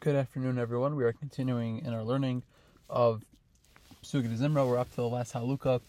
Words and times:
Good 0.00 0.16
afternoon, 0.16 0.58
everyone. 0.58 0.96
We 0.96 1.04
are 1.04 1.12
continuing 1.12 1.84
in 1.84 1.92
our 1.92 2.02
learning 2.02 2.42
of 2.90 3.22
Psukei 4.02 4.34
D'Zimra. 4.34 4.66
We're 4.66 4.78
up 4.78 4.90
to 4.90 4.96
the 4.96 5.08
last 5.08 5.34
Haluka, 5.34 5.80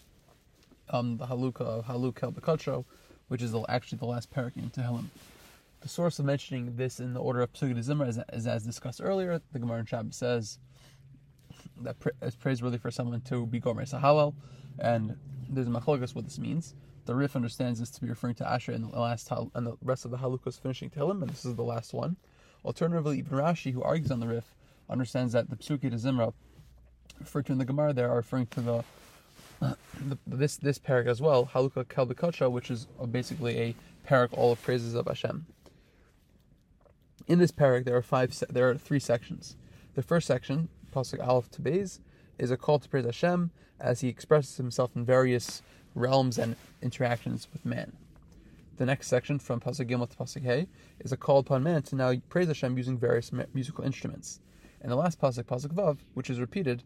um, 0.90 1.16
the 1.16 1.26
Haluka 1.26 1.62
of 1.62 1.86
Haluk 1.86 2.22
El 2.22 2.84
which 3.28 3.42
is 3.42 3.52
the, 3.52 3.64
actually 3.68 3.98
the 3.98 4.06
last 4.06 4.30
parak 4.32 4.56
in 4.56 4.70
Tehillim. 4.70 5.06
The 5.80 5.88
source 5.88 6.18
of 6.18 6.24
mentioning 6.24 6.76
this 6.76 7.00
in 7.00 7.14
the 7.14 7.20
order 7.20 7.40
of 7.40 7.52
Psukei 7.52 7.74
D'Zimra 7.74 8.06
is, 8.06 8.20
is, 8.32 8.46
as 8.46 8.64
discussed 8.64 9.00
earlier. 9.02 9.40
The 9.52 9.58
Gemara 9.58 9.80
in 9.80 9.86
Shabbos 9.86 10.16
says 10.16 10.58
that 11.80 11.96
it's 12.22 12.36
praiseworthy 12.36 12.78
for 12.78 12.90
someone 12.90 13.22
to 13.22 13.46
be 13.46 13.58
Gomer 13.58 13.86
Sahawel, 13.86 14.34
and 14.78 15.16
there's 15.48 15.66
a 15.66 15.70
machlokas 15.70 16.14
what 16.14 16.24
this 16.24 16.38
means. 16.38 16.74
The 17.06 17.14
Rif 17.14 17.34
understands 17.34 17.80
this 17.80 17.90
to 17.90 18.00
be 18.00 18.08
referring 18.08 18.36
to 18.36 18.48
Asher 18.48 18.72
in 18.72 18.82
the 18.82 18.88
last 18.88 19.30
and 19.32 19.66
the 19.66 19.76
rest 19.82 20.04
of 20.04 20.10
the 20.12 20.18
Halukas 20.18 20.60
finishing 20.60 20.90
Tehillim, 20.90 21.22
and 21.22 21.30
this 21.30 21.44
is 21.44 21.56
the 21.56 21.64
last 21.64 21.92
one. 21.92 22.16
Alternatively, 22.66 23.18
even 23.18 23.38
Rashi, 23.38 23.72
who 23.72 23.82
argues 23.82 24.10
on 24.10 24.18
the 24.18 24.26
Rif, 24.26 24.52
understands 24.90 25.32
that 25.32 25.48
the 25.48 25.56
Psukei 25.56 25.88
D'Zimra, 25.88 26.32
referred 27.20 27.46
to 27.46 27.52
in 27.52 27.58
the 27.58 27.64
Gemara, 27.64 27.92
there 27.92 28.10
are 28.10 28.16
referring 28.16 28.46
to 28.48 28.60
the, 28.60 28.84
the 29.60 30.18
this 30.26 30.56
this 30.56 30.78
parak 30.78 31.06
as 31.06 31.20
well, 31.20 31.48
Haluka 31.54 31.84
Kalbikacha, 31.84 32.50
which 32.50 32.70
is 32.70 32.88
basically 33.10 33.58
a 33.58 33.74
parak 34.06 34.30
all 34.32 34.52
of 34.52 34.62
praises 34.62 34.94
of 34.94 35.06
Hashem. 35.06 35.46
In 37.28 37.38
this 37.38 37.52
parak, 37.52 37.84
there 37.84 37.96
are 37.96 38.02
five. 38.02 38.36
There 38.50 38.68
are 38.68 38.76
three 38.76 39.00
sections. 39.00 39.56
The 39.94 40.02
first 40.02 40.26
section, 40.26 40.68
pasuk 40.92 41.24
Aleph 41.24 41.50
to 41.52 41.62
Beis, 41.62 42.00
is 42.36 42.50
a 42.50 42.56
call 42.56 42.80
to 42.80 42.88
praise 42.88 43.04
Hashem 43.04 43.52
as 43.78 44.00
He 44.00 44.08
expresses 44.08 44.56
Himself 44.56 44.90
in 44.96 45.04
various 45.04 45.62
realms 45.94 46.36
and 46.36 46.56
interactions 46.82 47.46
with 47.52 47.64
man. 47.64 47.92
The 48.76 48.84
next 48.84 49.08
section, 49.08 49.38
from 49.38 49.58
Pasuk 49.58 49.88
Gimel 49.88 50.10
to 50.10 50.16
Pasuk 50.18 50.42
Hey, 50.42 50.68
is 51.00 51.10
a 51.10 51.16
call 51.16 51.38
upon 51.38 51.62
man 51.62 51.80
to 51.84 51.96
now 51.96 52.12
praise 52.28 52.48
Hashem 52.48 52.76
using 52.76 52.98
various 52.98 53.32
musical 53.54 53.84
instruments. 53.84 54.40
And 54.82 54.92
the 54.92 54.96
last 54.96 55.18
Pasuk, 55.18 55.44
Pasuk 55.44 55.72
Vav, 55.72 55.96
which 56.12 56.28
is 56.28 56.38
repeated, 56.38 56.82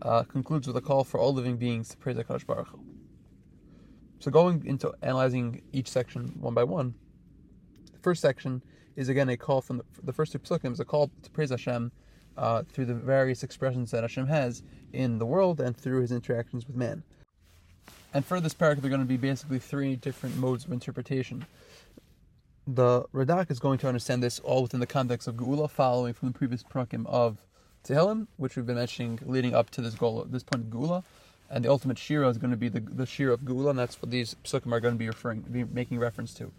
uh, 0.00 0.22
concludes 0.22 0.66
with 0.66 0.76
a 0.78 0.80
call 0.80 1.04
for 1.04 1.20
all 1.20 1.34
living 1.34 1.58
beings 1.58 1.90
to 1.90 1.98
praise 1.98 2.16
HaKadosh 2.16 2.46
Baruch 2.46 2.68
Hu. 2.68 2.80
So 4.20 4.30
going 4.30 4.64
into 4.64 4.94
analyzing 5.02 5.60
each 5.70 5.88
section 5.88 6.28
one 6.40 6.54
by 6.54 6.64
one, 6.64 6.94
the 7.92 7.98
first 7.98 8.22
section 8.22 8.62
is 8.96 9.10
again 9.10 9.28
a 9.28 9.36
call 9.36 9.60
from 9.60 9.76
the, 9.76 9.84
the 10.02 10.14
first 10.14 10.32
two 10.32 10.38
psukim 10.38 10.72
is 10.72 10.80
a 10.80 10.84
call 10.86 11.10
to 11.24 11.30
praise 11.30 11.50
Hashem 11.50 11.92
uh, 12.38 12.62
through 12.62 12.86
the 12.86 12.94
various 12.94 13.42
expressions 13.42 13.90
that 13.90 14.02
Hashem 14.02 14.28
has 14.28 14.62
in 14.94 15.18
the 15.18 15.26
world 15.26 15.60
and 15.60 15.76
through 15.76 16.00
His 16.00 16.10
interactions 16.10 16.66
with 16.66 16.76
man. 16.76 17.02
And 18.12 18.24
for 18.24 18.40
this 18.40 18.54
parak, 18.54 18.80
there 18.80 18.86
are 18.86 18.88
going 18.88 19.00
to 19.00 19.06
be 19.06 19.16
basically 19.16 19.58
three 19.58 19.96
different 19.96 20.36
modes 20.36 20.64
of 20.64 20.72
interpretation. 20.72 21.46
The 22.66 23.02
Radak 23.12 23.50
is 23.50 23.58
going 23.58 23.78
to 23.78 23.88
understand 23.88 24.22
this 24.22 24.38
all 24.38 24.62
within 24.62 24.80
the 24.80 24.86
context 24.86 25.28
of 25.28 25.34
Geula, 25.34 25.68
following 25.68 26.14
from 26.14 26.28
the 26.28 26.38
previous 26.38 26.62
parakim 26.62 27.06
of 27.06 27.38
Tehillim, 27.86 28.26
which 28.36 28.56
we've 28.56 28.66
been 28.66 28.76
mentioning 28.76 29.18
leading 29.26 29.54
up 29.54 29.68
to 29.70 29.82
this 29.82 29.94
goal, 29.94 30.24
this 30.30 30.42
point 30.42 30.64
of 30.64 30.70
Geula. 30.70 31.02
And 31.50 31.64
the 31.64 31.70
ultimate 31.70 31.98
Shira 31.98 32.28
is 32.28 32.38
going 32.38 32.52
to 32.52 32.56
be 32.56 32.68
the, 32.68 32.80
the 32.80 33.04
Shira 33.04 33.34
of 33.34 33.40
Geula, 33.40 33.70
and 33.70 33.78
that's 33.78 34.00
what 34.00 34.10
these 34.10 34.34
psukim 34.44 34.72
are 34.72 34.80
going 34.80 34.94
to 34.94 34.98
be 34.98 35.08
referring, 35.08 35.40
be 35.40 35.64
making 35.64 35.98
reference 35.98 36.32
to. 36.34 36.50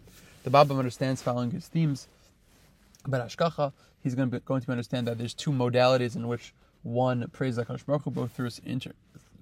The 0.44 0.50
Babam 0.50 0.78
understands 0.78 1.22
following 1.22 1.50
his 1.50 1.66
themes, 1.66 2.06
but 3.04 3.26
Ashkacha, 3.26 3.72
he's 4.02 4.14
going 4.14 4.30
to, 4.30 4.36
be, 4.38 4.44
going 4.44 4.60
to 4.62 4.70
understand 4.70 5.08
that 5.08 5.18
there's 5.18 5.34
two 5.34 5.50
modalities 5.50 6.14
in 6.14 6.28
which 6.28 6.54
one 6.84 7.28
prays 7.32 7.58
HaKadosh 7.58 7.84
Baruch 7.84 8.02
Hu, 8.02 8.10
both 8.12 8.32
through 8.32 8.44
his 8.44 8.60
inter, 8.64 8.92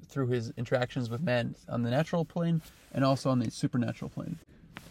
through 0.05 0.29
his 0.29 0.53
interactions 0.57 1.11
with 1.11 1.23
man 1.23 1.55
on 1.69 1.83
the 1.83 1.91
natural 1.91 2.25
plane 2.25 2.63
and 2.93 3.05
also 3.05 3.31
on 3.31 3.39
the 3.39 3.51
supernatural 3.51 4.09
plane. 4.09 4.39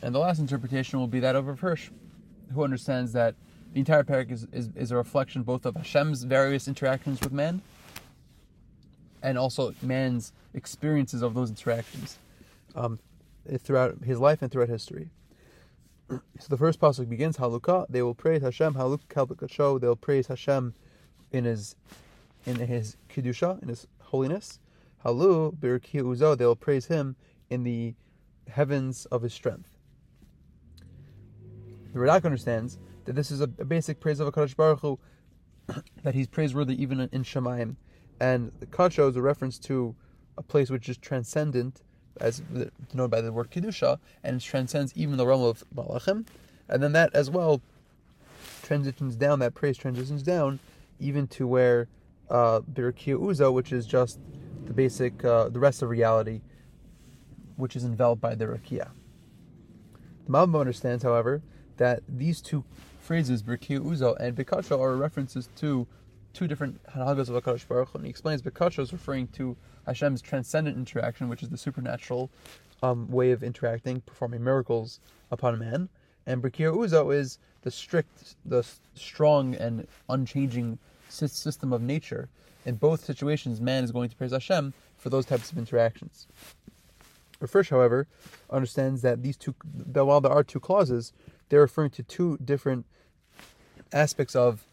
And 0.01 0.13
the 0.13 0.19
last 0.19 0.39
interpretation 0.39 0.99
will 0.99 1.07
be 1.07 1.19
that 1.21 1.35
of 1.35 1.47
Rav 1.47 1.59
Hirsch, 1.59 1.89
who 2.53 2.63
understands 2.63 3.13
that 3.13 3.35
the 3.73 3.79
entire 3.79 4.03
parak 4.03 4.31
is, 4.31 4.47
is, 4.51 4.69
is 4.75 4.91
a 4.91 4.95
reflection 4.95 5.43
both 5.43 5.65
of 5.65 5.75
Hashem's 5.75 6.23
various 6.23 6.67
interactions 6.67 7.21
with 7.21 7.31
man 7.31 7.61
and 9.23 9.37
also 9.37 9.73
man's 9.81 10.33
experiences 10.53 11.21
of 11.21 11.33
those 11.33 11.49
interactions 11.49 12.17
um, 12.75 12.99
throughout 13.59 14.03
his 14.03 14.19
life 14.19 14.41
and 14.41 14.51
throughout 14.51 14.69
history. 14.69 15.09
So 16.39 16.47
the 16.49 16.57
first 16.57 16.79
pasuk 16.79 17.09
begins 17.09 17.37
Haluka. 17.37 17.85
They 17.89 18.01
will 18.01 18.13
praise 18.13 18.41
Hashem 18.41 18.73
Haluk 18.73 18.99
Kalbakacho. 19.09 19.79
They 19.79 19.87
will 19.87 19.95
praise 19.95 20.27
Hashem 20.27 20.73
in 21.31 21.45
his 21.45 21.75
in 22.45 22.57
his 22.57 22.97
kedusha 23.09 23.61
in 23.61 23.69
his 23.69 23.87
holiness, 24.01 24.59
Halu 25.03 25.55
birki 25.55 26.01
uzo, 26.01 26.37
they 26.37 26.45
will 26.45 26.55
praise 26.55 26.85
him 26.85 27.15
in 27.49 27.63
the 27.63 27.93
heavens 28.49 29.05
of 29.07 29.21
his 29.21 29.33
strength. 29.33 29.77
The 31.93 31.99
Radak 31.99 32.25
understands 32.25 32.79
that 33.05 33.13
this 33.13 33.29
is 33.31 33.41
a, 33.41 33.47
basic 33.47 33.99
praise 33.99 34.19
of 34.19 34.33
HaKadosh 34.33 34.55
Baruch 34.55 34.79
Hu, 34.79 34.99
that 36.03 36.15
he's 36.15 36.27
praiseworthy 36.27 36.81
even 36.81 36.99
in 37.11 37.23
Shemayim. 37.23 37.75
And 38.19 38.51
the 38.59 38.65
Kasha 38.65 39.05
is 39.07 39.15
a 39.15 39.21
reference 39.21 39.59
to 39.59 39.95
a 40.37 40.41
place 40.41 40.69
which 40.69 40.89
is 40.89 40.97
transcendent, 40.97 41.81
as 42.19 42.41
denoted 42.89 43.11
by 43.11 43.21
the 43.21 43.31
word 43.31 43.51
Kedusha, 43.51 43.99
and 44.23 44.37
it 44.37 44.41
transcends 44.41 44.93
even 44.95 45.17
the 45.17 45.25
realm 45.25 45.43
of 45.43 45.63
Malachim. 45.75 46.25
And 46.69 46.81
then 46.81 46.93
that 46.93 47.13
as 47.13 47.29
well 47.29 47.61
transitions 48.63 49.15
down, 49.15 49.39
that 49.39 49.53
praise 49.53 49.77
transitions 49.77 50.23
down 50.23 50.59
even 50.99 51.27
to 51.27 51.45
where 51.45 51.87
uh, 52.29 52.61
Birkia 52.61 53.17
Uzo, 53.17 53.51
which 53.51 53.71
is 53.71 53.85
just 53.85 54.19
the 54.73 54.81
basic, 54.81 55.23
uh, 55.23 55.49
the 55.49 55.59
rest 55.59 55.81
of 55.81 55.89
reality, 55.89 56.41
which 57.57 57.75
is 57.75 57.83
enveloped 57.83 58.21
by 58.21 58.33
the 58.35 58.45
rakia. 58.45 58.89
The 60.25 60.31
Malbim 60.31 60.59
understands, 60.59 61.03
however, 61.03 61.41
that 61.77 62.01
these 62.07 62.41
two 62.41 62.63
phrases, 62.99 63.43
Birkia 63.43 63.79
Uzo 63.79 64.17
and 64.19 64.35
Bikacho, 64.35 64.79
are 64.79 64.95
references 64.95 65.49
to 65.57 65.85
two 66.33 66.47
different 66.47 66.81
Hanagas 66.87 67.29
of 67.29 67.43
HaKadosh 67.43 67.67
Baruch 67.67 67.89
Hu. 67.89 67.97
And 67.99 68.05
he 68.05 68.09
explains 68.09 68.41
Bikacho 68.41 68.79
is 68.79 68.91
referring 68.91 69.27
to 69.29 69.55
Hashem's 69.85 70.21
transcendent 70.21 70.77
interaction, 70.77 71.29
which 71.29 71.43
is 71.43 71.49
the 71.49 71.57
supernatural 71.57 72.31
um, 72.81 73.07
way 73.09 73.31
of 73.31 73.43
interacting, 73.43 74.01
performing 74.01 74.43
miracles 74.43 74.99
upon 75.29 75.59
man. 75.59 75.89
And 76.25 76.41
Birkia 76.41 76.73
Uzo 76.75 77.13
is 77.13 77.37
the 77.61 77.69
strict, 77.69 78.35
the 78.45 78.65
strong 78.95 79.55
and 79.55 79.87
unchanging 80.09 80.79
system 81.09 81.73
of 81.73 81.81
nature 81.81 82.29
in 82.65 82.75
both 82.75 83.03
situations, 83.03 83.59
man 83.59 83.83
is 83.83 83.91
going 83.91 84.09
to 84.09 84.15
praise 84.15 84.31
Hashem 84.31 84.73
for 84.97 85.09
those 85.09 85.25
types 85.25 85.51
of 85.51 85.57
interactions. 85.57 86.27
Rav 87.39 87.69
however, 87.69 88.07
understands 88.49 89.01
that 89.01 89.21
these 89.21 89.35
two, 89.35 89.53
that 89.75 90.05
while 90.05 90.21
there 90.21 90.31
are 90.31 90.43
two 90.43 90.59
clauses, 90.59 91.11
they're 91.49 91.61
referring 91.61 91.89
to 91.91 92.03
two 92.03 92.37
different 92.43 92.85
aspects 93.91 94.35
of 94.35 94.63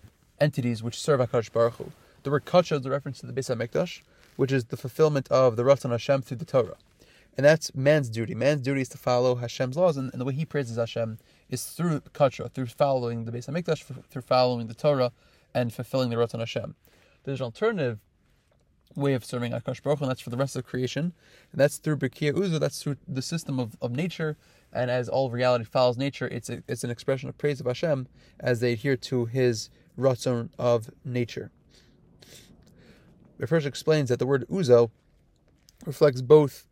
entities 0.40 0.82
which 0.82 0.98
serve 0.98 1.20
Hakadosh 1.20 1.52
Baruch 1.52 1.74
Hu. 1.74 1.92
The 2.22 2.30
word 2.30 2.44
kacha 2.44 2.76
is 2.76 2.86
a 2.86 2.90
reference 2.90 3.20
to 3.20 3.26
the 3.26 3.32
Beis 3.32 3.54
Hamikdash, 3.54 4.02
which 4.36 4.52
is 4.52 4.66
the 4.66 4.76
fulfillment 4.76 5.28
of 5.28 5.56
the 5.56 5.64
Ratzon 5.64 5.90
Hashem 5.90 6.22
through 6.22 6.36
the 6.36 6.44
Torah, 6.44 6.76
and 7.36 7.44
that's 7.44 7.74
man's 7.74 8.08
duty. 8.08 8.34
Man's 8.34 8.60
duty 8.60 8.82
is 8.82 8.88
to 8.90 8.98
follow 8.98 9.36
Hashem's 9.36 9.76
laws, 9.76 9.96
and, 9.96 10.12
and 10.12 10.20
the 10.20 10.24
way 10.24 10.34
he 10.34 10.44
praises 10.44 10.76
Hashem 10.76 11.18
is 11.48 11.64
through 11.64 12.02
kacha, 12.12 12.48
through 12.50 12.66
following 12.66 13.24
the 13.24 13.32
Beis 13.32 13.48
Hamikdash, 13.48 13.84
through 14.08 14.22
following 14.22 14.66
the 14.68 14.74
Torah, 14.74 15.12
and 15.52 15.72
fulfilling 15.72 16.10
the 16.10 16.16
Ratzon 16.16 16.38
Hashem. 16.38 16.74
There's 17.24 17.40
an 17.40 17.44
alternative 17.44 17.98
way 18.96 19.14
of 19.14 19.24
serving 19.24 19.52
Akash 19.52 19.82
Baruch 19.82 20.00
and 20.00 20.10
that's 20.10 20.20
for 20.20 20.30
the 20.30 20.36
rest 20.36 20.56
of 20.56 20.64
creation. 20.64 21.12
And 21.52 21.60
that's 21.60 21.76
through 21.76 21.98
Bekia 21.98 22.32
Uzu, 22.32 22.58
that's 22.58 22.82
through 22.82 22.96
the 23.06 23.22
system 23.22 23.58
of, 23.60 23.76
of 23.80 23.92
nature. 23.92 24.36
And 24.72 24.90
as 24.90 25.08
all 25.08 25.30
reality 25.30 25.64
follows 25.64 25.96
nature, 25.96 26.28
it's 26.28 26.48
a, 26.48 26.62
it's 26.68 26.84
an 26.84 26.90
expression 26.90 27.28
of 27.28 27.38
praise 27.38 27.60
of 27.60 27.66
Hashem 27.66 28.08
as 28.38 28.60
they 28.60 28.72
adhere 28.72 28.96
to 28.96 29.26
his 29.26 29.70
ratzon 29.98 30.50
of 30.58 30.90
nature. 31.04 31.50
Hirsch 33.48 33.64
explains 33.64 34.10
that 34.10 34.18
the 34.18 34.26
word 34.26 34.46
Uzo 34.50 34.90
reflects 35.86 36.20
both 36.20 36.66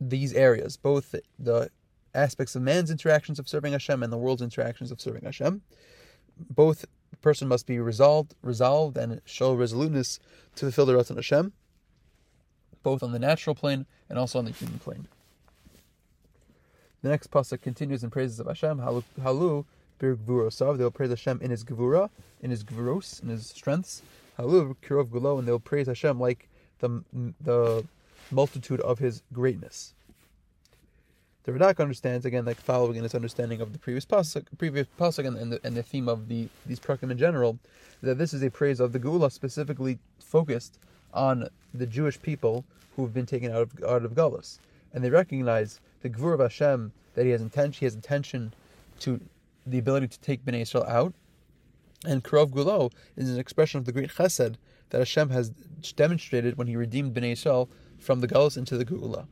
these 0.00 0.32
areas, 0.32 0.76
both 0.76 1.14
the 1.38 1.70
aspects 2.14 2.56
of 2.56 2.62
man's 2.62 2.90
interactions 2.90 3.38
of 3.38 3.48
serving 3.48 3.72
Hashem 3.72 4.02
and 4.02 4.12
the 4.12 4.18
world's 4.18 4.42
interactions 4.42 4.90
of 4.90 5.00
serving 5.00 5.24
Hashem. 5.24 5.62
Both 6.50 6.86
the 7.10 7.16
person 7.16 7.48
must 7.48 7.66
be 7.66 7.78
resolved, 7.78 8.34
resolved, 8.42 8.96
and 8.96 9.20
show 9.24 9.54
resoluteness 9.54 10.20
to 10.56 10.66
fulfill 10.66 10.86
the 10.86 10.94
Ratzon 10.94 11.16
Hashem, 11.16 11.52
both 12.82 13.02
on 13.02 13.12
the 13.12 13.18
natural 13.18 13.54
plane 13.54 13.86
and 14.08 14.18
also 14.18 14.38
on 14.38 14.44
the 14.44 14.52
human 14.52 14.78
plane. 14.78 15.08
The 17.02 17.08
next 17.08 17.30
pasuk 17.30 17.60
continues 17.60 18.02
in 18.02 18.10
praises 18.10 18.40
of 18.40 18.46
Hashem. 18.46 18.78
Halu, 18.78 19.04
halu 19.20 19.64
bir 19.98 20.16
gvurosav. 20.16 20.78
They 20.78 20.84
will 20.84 20.90
praise 20.90 21.10
Hashem 21.10 21.40
in 21.40 21.50
His 21.50 21.64
gvura, 21.64 22.10
in 22.42 22.50
His 22.50 22.64
gvuros, 22.64 23.22
in 23.22 23.28
His 23.28 23.46
strengths. 23.46 24.02
Halu 24.38 24.74
kirov 24.82 25.08
gulo, 25.08 25.38
and 25.38 25.46
they 25.46 25.52
will 25.52 25.60
praise 25.60 25.86
Hashem 25.86 26.18
like 26.18 26.48
the 26.80 27.04
the 27.40 27.84
multitude 28.30 28.80
of 28.80 28.98
His 28.98 29.22
greatness. 29.32 29.94
The 31.48 31.54
Radak 31.54 31.80
understands 31.80 32.26
again, 32.26 32.44
like 32.44 32.60
following 32.60 32.96
in 32.96 33.04
his 33.04 33.14
understanding 33.14 33.62
of 33.62 33.72
the 33.72 33.78
previous 33.78 34.04
pasuk, 34.04 34.44
previous 34.58 34.86
pasuk, 35.00 35.26
and, 35.26 35.38
and, 35.38 35.52
the, 35.54 35.60
and 35.64 35.74
the 35.74 35.82
theme 35.82 36.06
of 36.06 36.28
the 36.28 36.46
these 36.66 36.78
prakim 36.78 37.10
in 37.10 37.16
general, 37.16 37.58
that 38.02 38.18
this 38.18 38.34
is 38.34 38.42
a 38.42 38.50
praise 38.50 38.80
of 38.80 38.92
the 38.92 38.98
Gula 38.98 39.30
specifically 39.30 39.98
focused 40.18 40.78
on 41.14 41.48
the 41.72 41.86
Jewish 41.86 42.20
people 42.20 42.66
who 42.94 43.02
have 43.02 43.14
been 43.14 43.24
taken 43.24 43.50
out 43.50 43.62
of 43.62 43.82
out 43.82 44.04
of 44.04 44.12
Galus, 44.12 44.58
and 44.92 45.02
they 45.02 45.08
recognize 45.08 45.80
the 46.02 46.10
Gvur 46.10 46.34
of 46.34 46.40
Hashem 46.40 46.92
that 47.14 47.24
He 47.24 47.30
has 47.30 47.40
intention, 47.40 47.80
He 47.80 47.86
has 47.86 47.94
intention 47.94 48.52
to 49.00 49.18
the 49.66 49.78
ability 49.78 50.08
to 50.08 50.20
take 50.20 50.44
Bnei 50.44 50.60
Israel 50.60 50.84
out, 50.84 51.14
And 52.04 52.22
Karov 52.22 52.50
Gulo 52.50 52.92
is 53.16 53.30
an 53.30 53.40
expression 53.40 53.78
of 53.78 53.86
the 53.86 53.92
great 53.92 54.10
chesed 54.10 54.56
that 54.90 54.98
Hashem 54.98 55.30
has 55.30 55.48
demonstrated 55.96 56.58
when 56.58 56.66
He 56.66 56.76
redeemed 56.76 57.14
Bnei 57.14 57.32
Yisrael 57.32 57.68
from 57.98 58.20
the 58.20 58.28
Galus 58.28 58.58
into 58.58 58.76
the 58.76 58.84
Geula. 58.84 59.26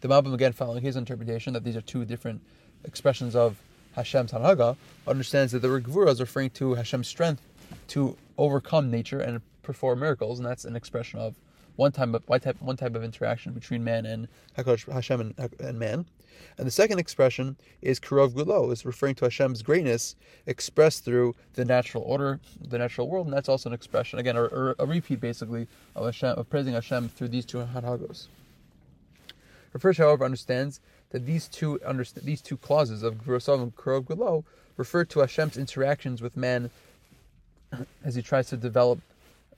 The 0.00 0.06
Malbim, 0.06 0.32
again, 0.32 0.52
following 0.52 0.82
his 0.82 0.94
interpretation 0.94 1.54
that 1.54 1.64
these 1.64 1.74
are 1.76 1.80
two 1.80 2.04
different 2.04 2.40
expressions 2.84 3.34
of 3.34 3.60
Hashem's 3.96 4.30
Hanhaga, 4.30 4.76
understands 5.08 5.50
that 5.52 5.58
the 5.58 5.68
word 5.68 5.84
Gvura 5.84 6.10
is 6.10 6.20
referring 6.20 6.50
to 6.50 6.74
Hashem's 6.74 7.08
strength 7.08 7.42
to 7.88 8.16
overcome 8.36 8.92
nature 8.92 9.18
and 9.18 9.40
perform 9.62 9.98
miracles, 9.98 10.38
and 10.38 10.46
that's 10.46 10.64
an 10.64 10.76
expression 10.76 11.18
of 11.18 11.34
one 11.74 11.90
type 11.90 12.14
of 12.14 12.22
one 12.28 12.38
type, 12.38 12.62
one 12.62 12.76
type 12.76 12.94
of 12.94 13.02
interaction 13.02 13.52
between 13.52 13.82
man 13.82 14.06
and 14.06 14.28
Hashem 14.56 15.20
and, 15.20 15.34
and 15.58 15.78
man. 15.80 16.06
And 16.56 16.66
the 16.66 16.70
second 16.70 17.00
expression 17.00 17.56
is 17.82 17.98
Kurov 17.98 18.34
Gulo, 18.34 18.72
is 18.72 18.84
referring 18.84 19.16
to 19.16 19.24
Hashem's 19.24 19.62
greatness 19.62 20.14
expressed 20.46 21.04
through 21.04 21.34
the 21.54 21.64
natural 21.64 22.04
order, 22.04 22.38
the 22.60 22.78
natural 22.78 23.08
world, 23.08 23.26
and 23.26 23.34
that's 23.34 23.48
also 23.48 23.68
an 23.68 23.74
expression, 23.74 24.20
again, 24.20 24.36
a, 24.36 24.74
a 24.78 24.86
repeat 24.86 25.20
basically 25.20 25.66
of 25.96 26.04
Hashem, 26.04 26.38
of 26.38 26.48
praising 26.48 26.74
Hashem 26.74 27.08
through 27.08 27.28
these 27.28 27.44
two 27.44 27.58
Hanhagos. 27.58 28.28
Hirsch, 29.82 29.98
however, 29.98 30.24
understands 30.24 30.80
that 31.10 31.26
these 31.26 31.48
two 31.48 31.80
understand, 31.84 32.26
these 32.26 32.42
two 32.42 32.56
clauses 32.56 33.02
of 33.02 33.24
Gurosov 33.24 33.62
and 33.62 33.74
Kurov 33.74 34.04
Gulo 34.04 34.44
refer 34.76 35.04
to 35.06 35.20
Hashem's 35.20 35.56
interactions 35.56 36.22
with 36.22 36.36
man 36.36 36.70
as 38.04 38.14
he 38.14 38.22
tries 38.22 38.48
to 38.48 38.56
develop 38.56 39.00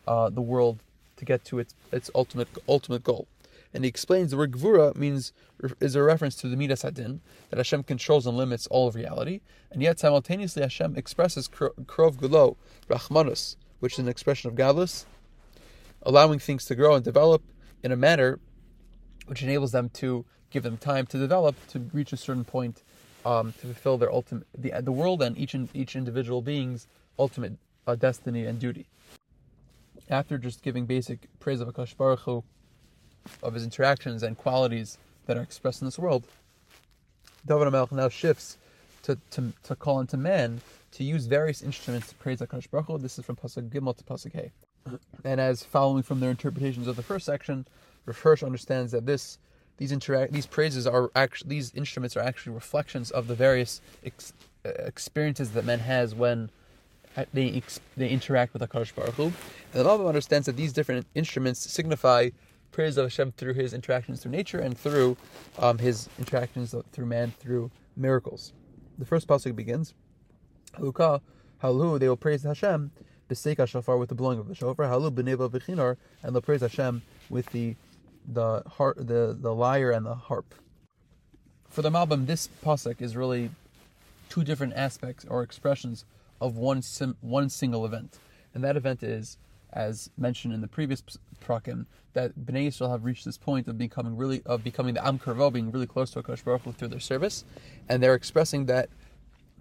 uh, 0.07 0.31
the 0.31 0.41
world 0.41 0.81
to 1.17 1.25
get 1.25 1.45
to 1.47 1.59
its 1.59 1.75
its 1.93 2.11
ultimate 2.15 2.49
ultimate 2.69 3.05
goal. 3.05 3.27
And 3.73 3.85
he 3.85 3.89
explains 3.89 4.31
the 4.31 4.37
word 4.37 4.53
Gvura 4.53 4.97
means 4.97 5.33
is 5.79 5.95
a 5.95 6.03
reference 6.03 6.35
to 6.37 6.49
the 6.49 6.57
Midas 6.57 6.83
Hadin, 6.83 7.21
that 7.51 7.59
Hashem 7.59 7.85
controls 7.85 8.27
and 8.27 8.37
limits 8.37 8.67
all 8.67 8.89
of 8.89 8.95
reality, 8.95 9.41
and 9.71 9.83
yet 9.83 10.01
simultaneously 10.01 10.63
Hashem 10.63 10.97
expresses 10.97 11.49
Krov 11.49 12.17
Gulo, 12.17 12.57
Rachmanus, 12.89 13.57
which 13.79 13.95
is 13.95 13.99
an 14.01 14.09
expression 14.09 14.51
of 14.51 14.57
godless, 14.57 15.07
allowing 16.03 16.39
things 16.39 16.65
to 16.65 16.75
grow 16.75 16.95
and 16.95 17.05
develop 17.05 17.43
in 17.83 17.93
a 17.93 17.97
manner 17.97 18.41
which 19.31 19.45
enables 19.45 19.71
them 19.71 19.89
to 19.91 20.25
give 20.51 20.65
them 20.65 20.77
time 20.77 21.07
to 21.07 21.17
develop 21.17 21.55
to 21.69 21.79
reach 21.93 22.13
a 22.13 22.17
certain 22.17 22.43
point 22.43 22.83
um, 23.25 23.53
to 23.53 23.67
fulfill 23.67 23.97
their 23.97 24.13
ultimate 24.13 24.45
the 24.59 24.73
the 24.81 24.91
world 24.91 25.23
and 25.23 25.39
each 25.39 25.55
each 25.73 25.95
individual 25.95 26.43
being's 26.43 26.89
ultimate 27.17 27.53
uh, 27.87 27.95
destiny 27.95 28.45
and 28.45 28.59
duty. 28.59 28.87
After 30.09 30.37
just 30.37 30.63
giving 30.63 30.85
basic 30.85 31.29
praise 31.39 31.61
of 31.61 31.69
Akash 31.69 31.97
Baruch 31.97 32.19
Hu, 32.21 32.43
of 33.41 33.55
his 33.55 33.63
interactions 33.63 34.25
and 34.25 34.37
qualities 34.37 34.99
that 35.27 35.37
are 35.37 35.43
expressed 35.43 35.81
in 35.81 35.87
this 35.87 35.99
world, 35.99 36.25
David 37.47 37.69
HaMelech 37.69 37.93
now 37.93 38.09
shifts 38.09 38.59
to, 39.05 39.17
to, 39.31 39.53
to 39.63 39.77
call 39.77 40.01
into 40.01 40.17
man 40.17 40.61
to 40.91 41.05
use 41.05 41.27
various 41.27 41.63
instruments 41.63 42.09
to 42.09 42.17
praise 42.17 42.41
Akash 42.41 42.69
Baruch 42.69 42.87
Hu. 42.89 42.99
This 42.99 43.17
is 43.17 43.25
from 43.25 43.37
Pasuk 43.37 43.69
Gimel 43.71 43.97
to 43.97 44.03
Pasuk 44.03 44.33
Hey. 44.33 44.51
And 45.23 45.41
as 45.41 45.63
following 45.63 46.03
from 46.03 46.19
their 46.19 46.31
interpretations 46.31 46.89
of 46.89 46.97
the 46.97 47.03
first 47.05 47.25
section, 47.27 47.67
Rav 48.07 48.19
Hirsch 48.19 48.43
understands 48.43 48.93
that 48.93 49.07
this 49.07 49.39
these 49.77 49.93
interact 49.93 50.33
these 50.33 50.47
praises 50.47 50.87
are 50.87 51.11
actually 51.17 51.51
these 51.51 51.73
instruments 51.75 52.17
are 52.17 52.21
actually 52.21 52.53
reflections 52.53 53.11
of 53.11 53.27
the 53.27 53.35
various 53.35 53.81
ex, 54.05 54.33
experiences 54.65 55.53
that 55.53 55.65
man 55.65 55.81
has 55.81 56.15
when 56.15 56.51
they 57.33 57.63
they 57.97 58.09
interact 58.09 58.53
with 58.53 58.63
Hakadosh 58.63 58.95
Baruch 58.95 59.15
Hu. 59.15 59.25
And 59.25 59.35
the 59.73 59.85
Rambam 59.85 60.07
understands 60.07 60.47
that 60.47 60.57
these 60.57 60.73
different 60.73 61.07
instruments 61.15 61.61
signify 61.61 62.31
praise 62.73 62.97
of 62.97 63.07
Hashem 63.07 63.33
through 63.33 63.55
his 63.55 63.73
interactions 63.73 64.23
through 64.23 64.33
nature 64.33 64.59
and 64.59 64.77
through 64.79 65.17
um, 65.59 65.79
his 65.79 66.09
interactions 66.19 66.75
through 66.93 67.07
man 67.07 67.33
through 67.39 67.71
miracles. 67.97 68.53
The 68.99 69.07
first 69.07 69.27
pasuk 69.27 69.57
begins, 69.57 69.95
Haluka, 70.75 71.21
Halu, 71.63 71.99
they 71.99 72.09
will 72.09 72.17
praise 72.17 72.43
Hashem, 72.43 72.91
Beseka 73.29 73.67
shofar 73.67 73.97
with 73.97 74.09
the 74.09 74.15
blowing 74.15 74.39
of 74.39 74.49
the 74.49 74.55
shofar, 74.55 74.87
Halu 74.87 75.11
b'neva 75.11 75.51
v'chinar, 75.51 75.97
and 76.23 76.35
they'll 76.35 76.43
praise 76.43 76.61
Hashem 76.61 77.03
with 77.29 77.47
the 77.47 77.77
the 78.35 78.63
harp, 78.67 78.97
the 78.99 79.37
the 79.39 79.55
lyre 79.55 79.91
and 79.91 80.07
the 80.07 80.15
harp. 80.15 80.55
For 81.69 81.83
the 81.83 81.91
Malbim, 81.91 82.27
this 82.27 82.49
pasuk 82.65 83.01
is 83.01 83.17
really 83.17 83.51
two 84.29 84.45
different 84.45 84.75
aspects 84.75 85.25
or 85.29 85.43
expressions 85.43 86.05
of 86.41 86.57
one 86.57 86.83
sim, 86.83 87.17
one 87.21 87.49
single 87.49 87.85
event, 87.85 88.19
and 88.55 88.65
that 88.65 88.77
event 88.77 89.03
is, 89.03 89.37
as 89.73 90.11
mentioned 90.17 90.55
in 90.55 90.61
the 90.61 90.69
previous 90.69 91.03
prakim, 91.45 91.87
that 92.13 92.39
Bnei 92.39 92.69
Yisrael 92.69 92.91
have 92.91 93.05
reached 93.05 93.25
this 93.25 93.37
point 93.37 93.69
of 93.69 93.77
becoming 93.79 94.17
really 94.17 94.43
of 94.47 94.65
becoming 94.65 94.95
the 94.95 95.07
Am 95.07 95.19
Karvo, 95.19 95.53
being 95.53 95.71
really 95.71 95.87
close 95.87 96.11
to 96.13 96.23
Akash 96.23 96.45
Baruch 96.45 96.63
Hu 96.63 96.73
through 96.73 96.89
their 96.89 97.01
service, 97.01 97.45
and 97.89 98.03
they're 98.03 98.15
expressing 98.15 98.67
that 98.67 98.89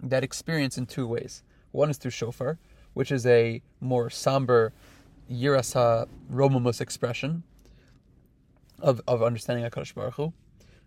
that 0.02 0.24
experience 0.24 0.78
in 0.78 0.86
two 0.86 1.06
ways. 1.06 1.42
One 1.72 1.90
is 1.90 1.98
through 1.98 2.12
shofar, 2.12 2.58
which 2.94 3.12
is 3.12 3.26
a 3.26 3.62
more 3.80 4.10
somber 4.10 4.72
Yirasa 5.30 6.08
Romamus 6.28 6.80
expression 6.80 7.44
of, 8.82 9.00
of 9.06 9.22
understanding 9.22 9.68
Akash 9.68 9.94
Baruch 9.94 10.14
Hu. 10.14 10.32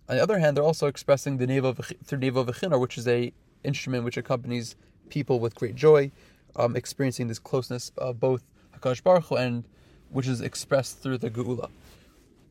On 0.10 0.18
the 0.18 0.22
other 0.22 0.40
hand, 0.40 0.57
they're 0.57 0.63
also 0.63 0.88
expressing 0.88 1.38
the 1.38 1.48
Nevo 1.48 1.74
through 2.06 2.19
Nevo 2.19 2.45
V'chinar, 2.45 2.80
which 2.80 2.98
is 2.98 3.07
a 3.07 3.31
instrument 3.63 4.04
which 4.04 4.18
accompanies 4.18 4.75
people 5.10 5.40
with 5.40 5.56
great 5.56 5.75
joy, 5.75 6.12
um, 6.56 6.75
experiencing 6.75 7.28
this 7.28 7.40
closeness 7.40 7.92
of 7.98 8.19
both 8.19 8.44
Hakadosh 8.78 9.04
Baruch 9.04 9.25
Hu 9.25 9.36
and 9.36 9.63
which 10.10 10.28
is 10.28 10.42
expressed 10.42 11.00
through 11.00 11.18
the 11.18 11.30
Geula. 11.30 11.69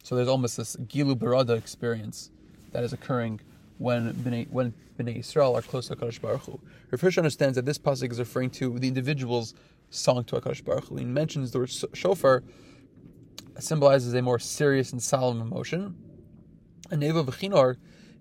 So 0.02 0.16
there's 0.16 0.28
almost 0.28 0.56
this 0.56 0.76
Gilu 0.76 1.14
Barada 1.14 1.56
experience 1.56 2.30
that 2.72 2.82
is 2.82 2.92
occurring 2.92 3.40
when 3.78 4.12
Bnei, 4.14 4.48
when 4.50 4.74
Bnei 4.98 5.18
Israel 5.18 5.56
are 5.56 5.62
close 5.62 5.88
to 5.88 5.96
Hakadosh 5.96 6.20
Baruch 6.20 6.42
Hu. 6.42 6.60
Rav 6.90 7.18
understands 7.18 7.56
that 7.56 7.66
this 7.66 7.78
pasuk 7.78 8.10
is 8.10 8.18
referring 8.18 8.50
to 8.50 8.78
the 8.78 8.88
individual's 8.88 9.54
song 9.90 10.24
to 10.24 10.36
Hakadosh 10.36 10.64
Baruch 10.64 10.84
Hu. 10.86 10.96
He 10.96 11.04
mentions 11.04 11.52
the 11.52 11.60
word 11.60 11.70
shofar 11.92 12.42
symbolizes 13.58 14.14
a 14.14 14.22
more 14.22 14.38
serious 14.38 14.92
and 14.92 15.02
solemn 15.02 15.40
emotion. 15.40 15.94
A 16.90 16.96
Nevo 16.96 17.24
V'chinar 17.24 17.76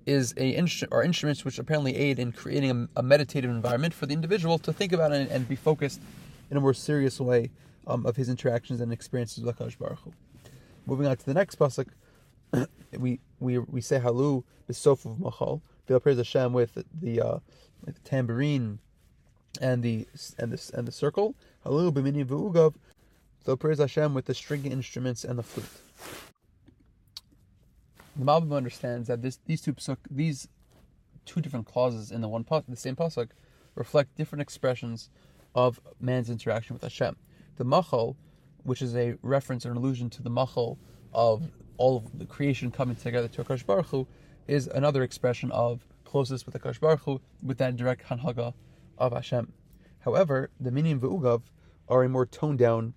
is 0.05 0.31
a 0.37 0.55
instru- 0.55 0.87
or 0.91 1.03
instruments 1.03 1.45
which 1.45 1.59
apparently 1.59 1.95
aid 1.95 2.19
in 2.19 2.31
creating 2.31 2.89
a, 2.95 2.99
a, 2.99 3.03
meditative 3.03 3.49
environment 3.49 3.93
for 3.93 4.05
the 4.05 4.13
individual 4.13 4.57
to 4.57 4.73
think 4.73 4.91
about 4.91 5.11
and, 5.11 5.29
and 5.29 5.47
be 5.47 5.55
focused 5.55 6.01
in 6.49 6.57
a 6.57 6.61
more 6.61 6.73
serious 6.73 7.19
way 7.19 7.51
um, 7.87 8.05
of 8.05 8.15
his 8.15 8.29
interactions 8.29 8.81
and 8.81 8.91
experiences 8.91 9.43
with 9.43 9.57
Hakadosh 9.57 9.77
Baruch 9.77 9.99
Hu. 9.99 10.13
Moving 10.85 11.07
on 11.07 11.17
to 11.17 11.25
the 11.25 11.33
next 11.33 11.59
pasuk, 11.59 11.87
we 12.97 13.19
we 13.39 13.59
we 13.59 13.81
say 13.81 13.99
halu 13.99 14.43
b'sof 14.69 15.05
of 15.05 15.19
machal. 15.19 15.61
They'll 15.85 15.99
praise 15.99 16.17
Hashem 16.17 16.53
with 16.53 16.77
the 16.99 17.21
uh, 17.21 17.39
with 17.85 17.95
the 17.95 18.09
tambourine 18.09 18.79
and 19.61 19.83
the 19.83 20.07
and 20.37 20.51
the 20.51 20.71
and 20.73 20.87
the 20.87 20.91
circle. 20.91 21.35
Halu 21.65 21.91
b'mini 21.91 22.25
v'ugav. 22.25 22.73
They'll 23.43 23.57
praise 23.57 23.79
Hashem 23.79 24.13
with 24.13 24.25
the 24.25 24.33
string 24.33 24.65
instruments 24.65 25.23
and 25.23 25.37
the 25.37 25.43
flute. 25.43 25.65
The 28.15 28.25
Malbim 28.25 28.55
understands 28.55 29.07
that 29.07 29.21
this 29.21 29.39
these 29.45 29.61
two 29.61 29.73
pasuk, 29.73 29.97
these 30.09 30.47
two 31.25 31.41
different 31.41 31.65
clauses 31.65 32.11
in 32.11 32.21
the 32.21 32.27
one 32.27 32.45
the 32.67 32.75
same 32.75 32.95
pasuk 32.95 33.29
reflect 33.75 34.15
different 34.15 34.41
expressions 34.41 35.09
of 35.55 35.79
man's 35.99 36.29
interaction 36.29 36.73
with 36.73 36.83
Hashem. 36.83 37.15
The 37.57 37.63
machal, 37.63 38.15
which 38.63 38.81
is 38.81 38.95
a 38.95 39.15
reference 39.21 39.65
or 39.65 39.71
an 39.71 39.77
allusion 39.77 40.09
to 40.11 40.23
the 40.23 40.29
machal 40.29 40.77
of 41.13 41.49
all 41.77 41.97
of 41.97 42.19
the 42.19 42.25
creation 42.25 42.69
coming 42.69 42.95
together 42.95 43.27
to 43.29 43.43
Akash 43.43 43.65
Baruch 43.65 43.87
Hu, 43.87 44.07
is 44.47 44.67
another 44.67 45.03
expression 45.03 45.51
of 45.51 45.85
closeness 46.03 46.45
with 46.45 46.55
Akash 46.55 46.79
Baruch 46.79 47.01
Hu, 47.01 47.21
with 47.43 47.57
that 47.57 47.75
direct 47.75 48.05
hanhaga 48.07 48.53
of 48.97 49.13
Hashem. 49.13 49.51
However, 49.99 50.49
the 50.59 50.71
minim 50.71 50.99
ve'ugav 50.99 51.41
are 51.87 52.03
a 52.03 52.09
more 52.09 52.25
toned 52.25 52.59
down 52.59 52.93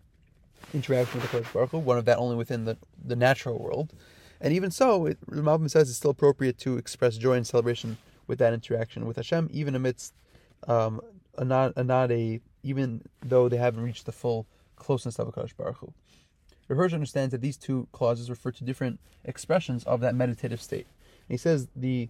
interaction 0.72 1.20
with 1.20 1.30
Akash 1.30 1.52
Baruch 1.52 1.70
Hu, 1.70 1.78
one 1.78 1.98
of 1.98 2.04
that 2.04 2.18
only 2.18 2.36
within 2.36 2.64
the, 2.64 2.76
the 3.04 3.16
natural 3.16 3.58
world, 3.58 3.92
and 4.40 4.52
even 4.52 4.70
so, 4.70 5.06
it, 5.06 5.18
the 5.28 5.42
Malbim 5.42 5.70
says 5.70 5.88
it's 5.88 5.98
still 5.98 6.10
appropriate 6.10 6.58
to 6.58 6.76
express 6.76 7.16
joy 7.16 7.34
and 7.34 7.46
celebration 7.46 7.96
with 8.26 8.38
that 8.38 8.52
interaction 8.52 9.06
with 9.06 9.16
Hashem, 9.16 9.48
even 9.52 9.74
amidst 9.74 10.14
um, 10.68 11.00
a 11.36 11.44
not, 11.44 11.72
a 11.76 11.84
not 11.84 12.10
a 12.10 12.40
even 12.62 13.02
though 13.22 13.48
they 13.48 13.56
haven't 13.58 13.82
reached 13.82 14.06
the 14.06 14.12
full 14.12 14.46
closeness 14.76 15.18
of 15.18 15.28
Hakadosh 15.28 15.56
Baruch 15.56 15.76
Hu. 15.78 15.92
Hirsch 16.68 16.94
understands 16.94 17.32
that 17.32 17.42
these 17.42 17.56
two 17.56 17.88
clauses 17.92 18.30
refer 18.30 18.50
to 18.50 18.64
different 18.64 18.98
expressions 19.24 19.84
of 19.84 20.00
that 20.00 20.14
meditative 20.14 20.60
state. 20.60 20.86
And 21.28 21.34
he 21.34 21.36
says 21.36 21.68
the 21.76 22.08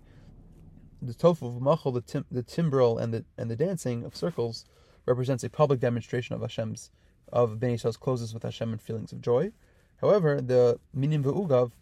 the 1.02 1.12
tofu 1.12 1.46
of 1.46 1.61
machal, 1.61 1.92
the 1.92 2.00
tim, 2.00 2.25
the 2.30 2.42
timbrel, 2.42 2.99
and 2.99 3.12
the 3.12 3.25
and 3.37 3.50
the 3.50 3.56
dancing 3.56 4.04
of 4.04 4.16
circles 4.16 4.64
represents 5.06 5.44
a 5.44 5.50
public 5.50 5.80
demonstration 5.80 6.34
of 6.34 6.40
Hashem's 6.40 6.90
of 7.34 7.60
Ben 7.60 7.76
Yisrael's 7.76 7.98
closes 7.98 8.32
with 8.32 8.44
Hashem 8.44 8.72
and 8.72 8.80
feelings 8.80 9.12
of 9.12 9.20
joy. 9.20 9.52
However, 10.00 10.40
the 10.40 10.78
minim 10.94 11.22
ve'ugav 11.24 11.72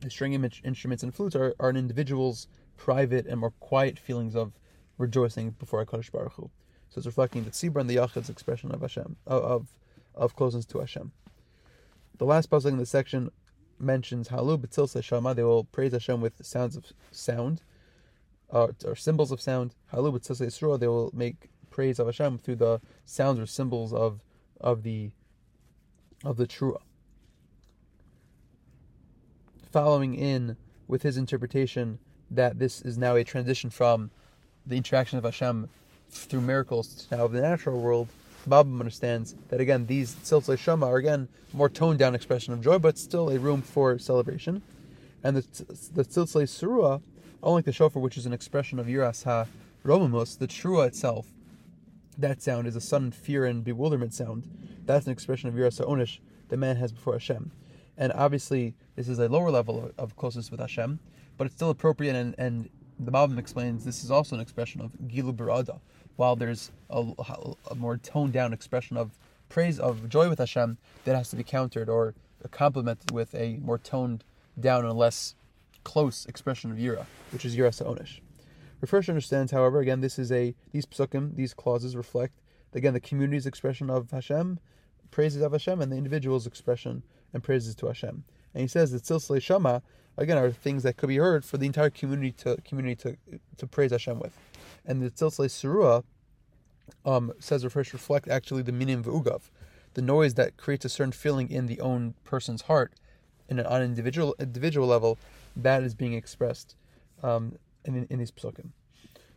the 0.00 0.10
string 0.10 0.32
instruments 0.64 1.02
and 1.02 1.14
flutes 1.14 1.36
are, 1.36 1.54
are 1.60 1.68
an 1.68 1.76
individual's 1.76 2.48
private 2.78 3.26
and 3.26 3.40
more 3.40 3.52
quiet 3.60 3.98
feelings 3.98 4.34
of 4.34 4.52
rejoicing 4.96 5.50
before 5.50 5.84
HaKadosh 5.84 6.10
Baruch 6.10 6.32
Hu. 6.32 6.50
So 6.88 6.98
it's 6.98 7.06
reflecting 7.06 7.44
the 7.44 7.50
Tzibra 7.50 7.82
and 7.82 7.90
the 7.90 7.96
Yachid's 7.96 8.30
expression 8.30 8.72
of 8.72 8.80
Hashem, 8.80 9.16
of, 9.26 9.68
of 10.14 10.34
closeness 10.34 10.64
to 10.66 10.78
Hashem. 10.78 11.12
The 12.16 12.24
last 12.24 12.50
pasuk 12.50 12.70
in 12.70 12.78
the 12.78 12.86
section 12.86 13.30
mentions 13.78 14.28
Halu 14.28 14.58
B'tzil 14.58 15.02
Shama. 15.02 15.34
They 15.34 15.42
will 15.42 15.64
praise 15.64 15.92
Hashem 15.92 16.20
with 16.20 16.34
sounds 16.44 16.76
of 16.76 16.86
sound, 17.10 17.62
uh, 18.50 18.68
or 18.84 18.96
symbols 18.96 19.30
of 19.30 19.40
sound. 19.40 19.74
Halu 19.92 20.12
B'tzil 20.18 20.46
Yisroel. 20.46 20.80
They 20.80 20.88
will 20.88 21.10
make 21.14 21.50
praise 21.70 21.98
of 21.98 22.06
Hashem 22.06 22.38
through 22.38 22.56
the 22.56 22.80
sounds 23.04 23.38
or 23.38 23.46
symbols 23.46 23.92
of 23.92 24.20
of 24.60 24.82
the 24.82 25.10
of 26.24 26.36
the 26.36 26.46
trua. 26.46 26.78
Following 29.72 30.14
in 30.14 30.56
with 30.88 31.02
his 31.02 31.16
interpretation 31.16 31.98
that 32.30 32.58
this 32.58 32.82
is 32.82 32.98
now 32.98 33.16
a 33.16 33.24
transition 33.24 33.70
from 33.70 34.10
the 34.66 34.76
interaction 34.76 35.18
of 35.18 35.24
Hashem 35.24 35.68
through 36.10 36.40
miracles 36.40 37.06
to 37.08 37.16
now 37.16 37.24
of 37.24 37.32
the 37.32 37.40
natural 37.40 37.80
world, 37.80 38.08
Baba 38.46 38.68
understands 38.70 39.34
that 39.48 39.60
again 39.60 39.86
these 39.86 40.14
tziltzei 40.14 40.58
shama 40.58 40.86
are 40.86 40.96
again 40.96 41.28
more 41.52 41.68
toned 41.68 41.98
down 41.98 42.14
expression 42.14 42.52
of 42.52 42.62
joy, 42.62 42.78
but 42.78 42.98
still 42.98 43.30
a 43.30 43.38
room 43.38 43.62
for 43.62 43.98
celebration. 43.98 44.62
And 45.22 45.36
the 45.36 45.42
the 45.94 46.04
tziltzei 46.04 46.44
surua, 46.44 47.00
unlike 47.42 47.64
the 47.64 47.72
shofar, 47.72 48.02
which 48.02 48.16
is 48.16 48.26
an 48.26 48.32
expression 48.32 48.78
of 48.78 48.86
yiras 48.86 49.24
ha 49.24 49.46
romamus, 49.84 50.36
the 50.36 50.46
trua 50.46 50.88
itself, 50.88 51.26
that 52.20 52.42
sound 52.42 52.66
is 52.66 52.76
a 52.76 52.80
sudden 52.80 53.10
fear 53.10 53.44
and 53.44 53.64
bewilderment 53.64 54.14
sound. 54.14 54.48
That's 54.86 55.06
an 55.06 55.12
expression 55.12 55.48
of 55.48 55.54
yiras 55.54 55.80
onish 55.84 56.18
the 56.48 56.56
man 56.56 56.76
has 56.76 56.92
before 56.92 57.14
Hashem. 57.14 57.50
And 57.96 58.12
obviously, 58.12 58.74
this 58.96 59.08
is 59.08 59.18
a 59.18 59.28
lower 59.28 59.50
level 59.50 59.90
of 59.98 60.16
closeness 60.16 60.50
with 60.50 60.60
Hashem, 60.60 60.98
but 61.36 61.46
it's 61.46 61.54
still 61.54 61.70
appropriate. 61.70 62.16
And, 62.16 62.34
and 62.38 62.68
the 62.98 63.12
Malbim 63.12 63.38
explains 63.38 63.84
this 63.84 64.04
is 64.04 64.10
also 64.10 64.36
an 64.36 64.42
expression 64.42 64.80
of 64.80 64.92
gilu 65.08 65.34
barada, 65.34 65.80
while 66.16 66.36
there's 66.36 66.70
a, 66.88 67.06
a, 67.70 67.74
more 67.74 67.96
toned 67.96 68.32
down 68.32 68.52
expression 68.52 68.96
of 68.96 69.18
praise 69.48 69.78
of 69.78 70.08
joy 70.08 70.28
with 70.28 70.38
Hashem 70.38 70.78
that 71.04 71.14
has 71.14 71.30
to 71.30 71.36
be 71.36 71.44
countered 71.44 71.88
or 71.88 72.14
complemented 72.50 73.10
with 73.10 73.34
a 73.34 73.58
more 73.62 73.78
toned 73.78 74.24
down 74.58 74.84
and 74.84 74.96
less 74.96 75.34
close 75.84 76.26
expression 76.26 76.70
of 76.70 76.78
yira, 76.78 77.06
which 77.32 77.44
is 77.44 77.56
yira 77.56 77.72
sa'onish. 77.72 78.20
Rav 78.80 78.90
Hirsch 78.90 79.08
understands, 79.08 79.52
however, 79.52 79.80
again, 79.80 80.00
this 80.00 80.18
is 80.18 80.32
a 80.32 80.54
these 80.72 80.86
psukim, 80.86 81.36
these 81.36 81.52
clauses 81.52 81.96
reflect 81.96 82.40
again 82.72 82.94
the 82.94 83.00
community's 83.00 83.46
expression 83.46 83.90
of 83.90 84.10
Hashem, 84.10 84.58
praises 85.10 85.42
of 85.42 85.52
Hashem, 85.52 85.80
and 85.80 85.92
the 85.92 85.96
individual's 85.96 86.46
expression 86.46 87.02
and 87.32 87.42
praises 87.42 87.74
to 87.76 87.86
Hashem. 87.86 88.24
And 88.54 88.60
he 88.60 88.68
says 88.68 88.90
that 88.92 89.02
silsile 89.02 89.42
shama 89.42 89.82
again 90.16 90.38
are 90.38 90.50
things 90.50 90.82
that 90.82 90.96
could 90.96 91.08
be 91.08 91.18
heard 91.18 91.44
for 91.44 91.58
the 91.58 91.66
entire 91.66 91.90
community 91.90 92.32
to 92.32 92.56
community 92.62 92.96
to 92.96 93.16
to 93.58 93.66
praise 93.66 93.90
Hashem 93.90 94.18
with. 94.18 94.36
And 94.86 95.02
the 95.02 95.10
Tziltzle 95.10 95.46
Surua 95.46 96.04
um, 97.04 97.32
says 97.38 97.64
Rav 97.64 97.74
Hirsch 97.74 97.92
reflect 97.92 98.28
actually 98.28 98.62
the 98.62 98.72
minim 98.72 99.04
v'ugav, 99.04 99.42
the 99.94 100.02
noise 100.02 100.34
that 100.34 100.56
creates 100.56 100.84
a 100.84 100.88
certain 100.88 101.12
feeling 101.12 101.50
in 101.50 101.66
the 101.66 101.80
own 101.80 102.14
person's 102.24 102.62
heart, 102.62 102.94
in 103.48 103.58
an, 103.58 103.66
on 103.66 103.82
an 103.82 103.90
individual 103.90 104.34
individual 104.38 104.86
level, 104.86 105.18
that 105.54 105.82
is 105.82 105.94
being 105.94 106.14
expressed 106.14 106.76
um, 107.22 107.56
in, 107.94 108.06
in 108.10 108.18
these 108.18 108.30
psukim. 108.30 108.70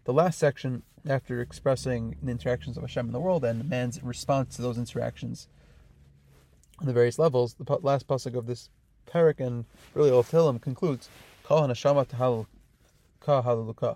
The 0.05 0.13
last 0.13 0.37
section, 0.37 0.83
after 1.07 1.41
expressing 1.41 2.17
the 2.21 2.31
interactions 2.31 2.77
of 2.77 2.83
Hashem 2.83 3.07
in 3.07 3.13
the 3.13 3.19
world 3.19 3.45
and 3.45 3.69
man's 3.69 4.01
response 4.03 4.55
to 4.55 4.61
those 4.61 4.77
interactions 4.77 5.47
on 6.79 6.87
the 6.87 6.93
various 6.93 7.17
levels, 7.17 7.53
the 7.53 7.77
last 7.81 8.07
pasuk 8.07 8.35
of 8.35 8.47
this 8.47 8.69
parak 9.07 9.39
and 9.39 9.65
really 9.93 10.11
all 10.11 10.23
Tehillim 10.23 10.61
concludes, 10.61 11.09
ka 11.43 11.67
halaluka 11.67 13.95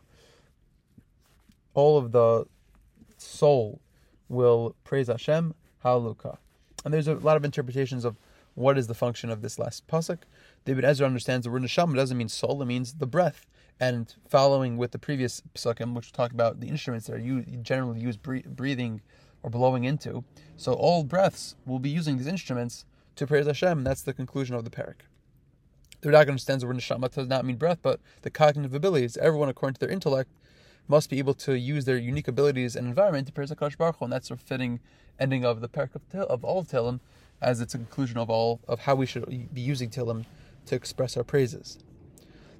all 1.73 1.97
of 1.97 2.11
the 2.11 2.45
soul 3.17 3.81
will 4.29 4.75
praise 4.83 5.07
Hashem, 5.07 5.53
Hallelujah. 5.83 6.39
And 6.83 6.93
there's 6.93 7.07
a 7.07 7.15
lot 7.15 7.37
of 7.37 7.45
interpretations 7.45 8.03
of 8.03 8.17
what 8.55 8.79
is 8.79 8.87
the 8.87 8.95
function 8.95 9.29
of 9.29 9.43
this 9.43 9.59
last 9.59 9.87
pasuk. 9.87 10.19
David 10.65 10.83
Ezra 10.83 11.05
understands 11.05 11.45
the 11.45 11.51
word 11.51 11.61
neshama 11.61 11.95
doesn't 11.95 12.17
mean 12.17 12.29
soul; 12.29 12.61
it 12.61 12.65
means 12.65 12.95
the 12.95 13.05
breath. 13.05 13.45
And 13.79 14.13
following 14.27 14.77
with 14.77 14.91
the 14.91 14.99
previous 14.99 15.43
pasukim, 15.53 15.93
which 15.93 16.11
talk 16.11 16.31
about 16.31 16.59
the 16.59 16.67
instruments 16.67 17.07
that 17.07 17.15
are 17.15 17.19
used, 17.19 17.63
generally 17.63 17.99
used 17.99 18.21
breathing 18.23 19.01
or 19.43 19.49
blowing 19.51 19.83
into, 19.83 20.23
so 20.55 20.73
all 20.73 21.03
breaths 21.03 21.55
will 21.65 21.79
be 21.79 21.89
using 21.89 22.17
these 22.17 22.27
instruments 22.27 22.85
to 23.15 23.27
praise 23.27 23.45
Hashem. 23.45 23.83
That's 23.83 24.01
the 24.01 24.13
conclusion 24.13 24.55
of 24.55 24.63
the 24.63 24.71
parak. 24.71 25.01
The 26.01 26.09
Radak 26.09 26.27
understands 26.27 26.61
the 26.61 26.67
word 26.67 26.77
neshama 26.77 27.11
does 27.11 27.27
not 27.27 27.45
mean 27.45 27.57
breath, 27.57 27.79
but 27.81 27.99
the 28.21 28.29
cognitive 28.29 28.73
abilities. 28.73 29.17
Everyone, 29.17 29.49
according 29.49 29.75
to 29.75 29.79
their 29.79 29.89
intellect, 29.89 30.31
must 30.87 31.09
be 31.09 31.19
able 31.19 31.33
to 31.33 31.57
use 31.57 31.85
their 31.85 31.97
unique 31.97 32.27
abilities 32.27 32.75
and 32.75 32.87
environment 32.87 33.27
to 33.27 33.33
praise 33.33 33.51
HaKadosh 33.51 33.77
Baruch 33.77 33.97
Hu, 33.97 34.05
and 34.05 34.13
that's 34.13 34.31
a 34.31 34.37
fitting 34.37 34.79
ending 35.19 35.43
of 35.43 35.61
the 35.61 35.69
parak 35.69 35.95
of, 35.95 36.01
of 36.13 36.43
all 36.43 36.59
of 36.59 36.67
Tehillim, 36.67 36.99
as 37.41 37.61
it's 37.61 37.73
a 37.73 37.77
conclusion 37.77 38.17
of 38.17 38.29
all 38.29 38.61
of 38.67 38.81
how 38.81 38.95
we 38.95 39.05
should 39.05 39.53
be 39.53 39.61
using 39.61 39.89
Tehillim 39.89 40.25
to 40.65 40.75
express 40.75 41.17
our 41.17 41.23
praises. 41.23 41.79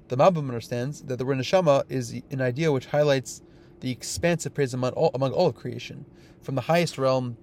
The 0.08 0.16
Malbim 0.16 0.48
understands 0.48 1.02
that 1.02 1.16
the 1.16 1.24
word 1.24 1.38
neshama 1.38 1.84
is 1.90 2.20
an 2.30 2.40
idea 2.40 2.72
which 2.72 2.86
highlights 2.86 3.42
the 3.80 3.90
expansive 3.90 4.54
praise 4.54 4.74
among 4.74 4.92
all, 4.92 5.10
among 5.14 5.32
all 5.32 5.48
of 5.48 5.54
creation, 5.54 6.06
from 6.40 6.54
the 6.54 6.62
highest 6.62 6.98
realm 6.98 7.36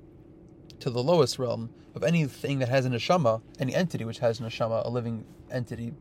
to 0.79 0.89
the 0.89 1.01
lowest 1.01 1.39
realm 1.39 1.69
of 1.93 2.03
anything 2.03 2.59
that 2.59 2.69
has 2.69 2.85
a 2.85 2.89
neshama, 2.89 3.41
any 3.59 3.73
entity 3.73 4.03
which 4.03 4.19
has 4.19 4.39
a 4.39 4.43
neshama, 4.43 4.85
a 4.85 4.89
living 4.89 5.25
entity, 5.51 5.93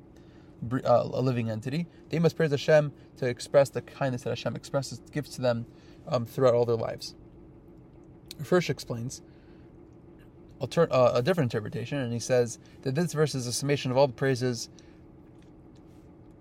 uh, 0.73 1.09
a 1.13 1.21
living 1.21 1.51
entity, 1.51 1.87
they 2.09 2.19
must 2.19 2.37
praise 2.37 2.51
Hashem 2.51 2.93
to 3.19 3.27
express 3.27 3.69
the 3.69 3.83
kindness 3.83 4.23
that 4.23 4.31
Hashem 4.31 4.57
expresses, 4.57 5.01
gives 5.13 5.31
to 5.31 5.43
them 5.43 5.67
um, 6.09 6.27
throughout 6.27 6.55
all 6.55 6.65
their 6.65 6.77
lives. 6.77 7.15
Hirsch 8.49 8.71
explains 8.71 9.23
alter- 10.59 10.89
uh, 10.91 11.13
a 11.15 11.23
different 11.23 11.53
interpretation, 11.53 11.99
and 11.99 12.13
he 12.13 12.19
says 12.19 12.59
that 12.83 12.95
this 12.95 13.13
verse 13.13 13.35
is 13.35 13.47
a 13.47 13.53
summation 13.53 13.91
of 13.91 13.97
all 13.97 14.07
the 14.07 14.15
praises, 14.15 14.69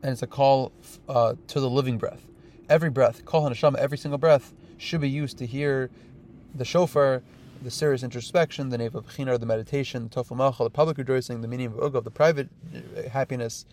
and 0.03 0.11
it's 0.11 0.21
a 0.21 0.27
call 0.27 0.71
uh, 1.09 1.33
to 1.47 1.59
the 1.59 1.69
living 1.69 1.97
breath. 1.97 2.27
Every 2.69 2.89
breath, 2.89 3.25
call 3.25 3.47
Hashem, 3.47 3.75
every 3.79 3.97
single 3.97 4.17
breath 4.17 4.53
should 4.77 5.01
be 5.01 5.09
used 5.09 5.37
to 5.37 5.45
hear 5.45 5.89
the 6.53 6.65
shofar, 6.65 7.23
the 7.63 7.71
serious 7.71 8.03
introspection, 8.03 8.69
the 8.69 8.77
name 8.77 8.91
of 8.93 9.15
chinar, 9.15 9.37
the 9.37 9.45
meditation, 9.45 10.03
the 10.03 10.09
tofu 10.09 10.35
malcha, 10.35 10.65
the 10.65 10.69
public 10.69 10.97
rejoicing, 10.97 11.41
the 11.41 11.47
meaning 11.47 11.67
of 11.67 11.73
ugav, 11.73 12.03
the 12.03 12.11
private 12.11 12.49
uh, 12.75 13.09
happiness, 13.09 13.65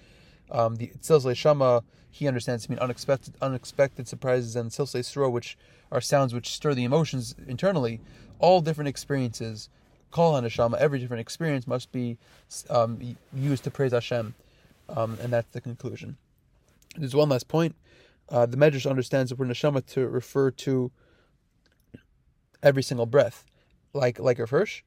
um, 0.53 0.77
the 0.77 0.93
Tzilzle 1.01 1.37
Shama, 1.37 1.83
he 2.11 2.27
understands 2.27 2.65
to 2.65 2.71
mean 2.71 2.79
unexpected, 2.79 3.35
unexpected 3.43 4.07
surprises, 4.07 4.57
and 4.57 4.71
Tzilzle 4.71 5.05
Surah, 5.05 5.29
which 5.29 5.59
are 5.91 6.01
sounds 6.01 6.33
which 6.33 6.51
stir 6.51 6.75
the 6.75 6.85
emotions 6.85 7.35
internally. 7.47 8.01
All 8.39 8.61
different 8.61 8.89
experiences, 8.89 9.69
call 10.11 10.35
on 10.35 10.45
Hashem, 10.45 10.75
every 10.79 10.99
different 10.99 11.21
experience 11.21 11.67
must 11.67 11.91
be 11.93 12.17
um, 12.69 13.17
used 13.35 13.65
to 13.65 13.71
praise 13.71 13.93
Hashem, 13.93 14.35
um, 14.95 15.19
and 15.21 15.33
that's 15.33 15.53
the 15.53 15.61
conclusion. 15.61 16.17
There's 16.97 17.15
one 17.15 17.29
last 17.29 17.49
point. 17.49 17.77
Uh, 18.29 18.47
the 18.47 18.57
Medrash 18.57 18.89
understands 18.89 19.31
the 19.31 19.37
word 19.37 19.49
neshama 19.49 19.85
to 19.87 20.09
refer 20.09 20.51
to 20.51 20.91
every 22.63 22.83
single 22.83 23.07
breath, 23.07 23.45
like 23.93 24.19
like 24.19 24.39
Rav 24.39 24.51
Hirsch, 24.51 24.83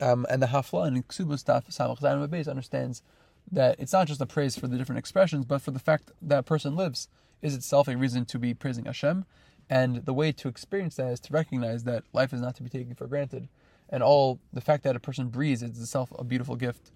um, 0.00 0.26
and 0.28 0.42
the 0.42 0.46
Hafla 0.46 0.86
and 0.86 1.06
Ksubas 1.06 1.44
Taf 1.44 1.66
Samach 1.70 2.48
understands 2.48 3.02
that 3.50 3.76
it's 3.78 3.92
not 3.92 4.06
just 4.06 4.20
a 4.20 4.26
praise 4.26 4.58
for 4.58 4.66
the 4.66 4.76
different 4.76 4.98
expressions, 4.98 5.44
but 5.44 5.62
for 5.62 5.70
the 5.70 5.78
fact 5.78 6.10
that 6.20 6.38
a 6.38 6.42
person 6.42 6.76
lives 6.76 7.08
is 7.40 7.54
itself 7.54 7.88
a 7.88 7.96
reason 7.96 8.24
to 8.26 8.38
be 8.38 8.54
praising 8.54 8.84
Hashem. 8.84 9.24
And 9.68 10.04
the 10.04 10.12
way 10.12 10.32
to 10.32 10.48
experience 10.48 10.96
that 10.96 11.12
is 11.12 11.20
to 11.20 11.32
recognize 11.32 11.84
that 11.84 12.04
life 12.12 12.32
is 12.32 12.40
not 12.40 12.56
to 12.56 12.62
be 12.62 12.68
taken 12.68 12.94
for 12.94 13.06
granted. 13.06 13.48
And 13.88 14.02
all 14.02 14.38
the 14.52 14.60
fact 14.60 14.84
that 14.84 14.96
a 14.96 15.00
person 15.00 15.28
breathes 15.28 15.62
is 15.62 15.80
itself 15.80 16.12
a 16.18 16.24
beautiful 16.24 16.56
gift. 16.56 16.90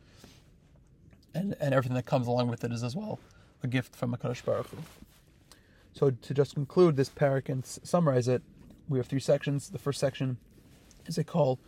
And, 1.36 1.54
and 1.60 1.74
everything 1.74 1.94
that 1.94 2.06
comes 2.06 2.26
along 2.26 2.48
with 2.48 2.64
it 2.64 2.72
is 2.72 2.82
as 2.82 2.96
well 2.96 3.18
a 3.62 3.66
gift 3.66 3.94
from 3.94 4.16
HaKadosh 4.16 4.44
Baruch 4.44 4.68
Hu. 4.68 4.78
So 5.92 6.10
to 6.10 6.34
just 6.34 6.54
conclude 6.54 6.96
this 6.96 7.10
parak 7.10 7.48
and 7.48 7.64
summarize 7.64 8.26
it, 8.26 8.42
we 8.88 8.98
have 8.98 9.06
three 9.06 9.20
sections. 9.20 9.68
The 9.68 9.78
first 9.78 10.00
section 10.00 10.38
is 11.06 11.18
a 11.18 11.24
call 11.24 11.58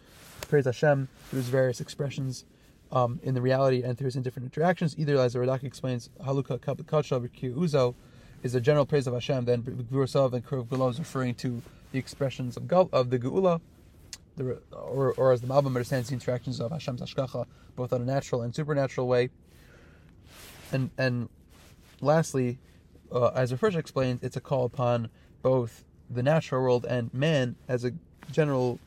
praise 0.48 0.64
Hashem 0.64 1.08
through 1.28 1.38
his 1.38 1.48
various 1.48 1.80
expressions 1.80 2.44
um, 2.90 3.20
in 3.22 3.34
the 3.34 3.42
reality 3.42 3.84
enters 3.84 4.16
in 4.16 4.22
different 4.22 4.46
interactions. 4.46 4.94
Either, 4.98 5.18
as 5.18 5.34
the 5.34 5.40
Radak 5.40 5.64
explains, 5.64 6.08
Haluka 6.24 6.60
Kacha 6.60 7.20
Uzo 7.20 7.94
is 8.42 8.54
a 8.54 8.60
general 8.60 8.86
praise 8.86 9.06
of 9.06 9.14
Hashem, 9.14 9.44
then 9.44 9.62
Gvurasav 9.62 10.32
and 10.32 10.46
Kurv 10.46 10.90
is 10.90 10.98
referring 10.98 11.34
to 11.36 11.60
the 11.92 11.98
expressions 11.98 12.56
of, 12.56 12.68
Gal, 12.68 12.88
of 12.92 13.10
the 13.10 13.18
Geula, 13.18 13.60
the, 14.36 14.62
or, 14.72 15.12
or 15.14 15.32
as 15.32 15.40
the 15.40 15.46
Malbim 15.46 15.66
understands 15.66 16.08
the 16.08 16.14
interactions 16.14 16.60
of 16.60 16.70
Hashem's 16.70 17.02
Ashkacha, 17.02 17.46
both 17.76 17.92
on 17.92 18.00
a 18.02 18.04
natural 18.04 18.42
and 18.42 18.54
supernatural 18.54 19.08
way. 19.08 19.30
And 20.72 20.90
and 20.98 21.28
lastly, 22.00 22.58
uh, 23.12 23.28
as 23.28 23.50
Hirsch 23.50 23.76
explains, 23.76 24.22
it's 24.22 24.36
a 24.36 24.40
call 24.40 24.64
upon 24.64 25.10
both 25.42 25.84
the 26.10 26.22
natural 26.22 26.62
world 26.62 26.86
and 26.88 27.12
man 27.12 27.56
as 27.68 27.84
a 27.84 27.92
general 28.30 28.78